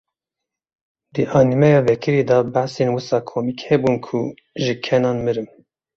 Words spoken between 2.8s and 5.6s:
wisa komîk hebûn ku ji kenan mirim.